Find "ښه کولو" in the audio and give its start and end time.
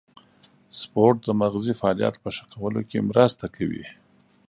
2.35-2.81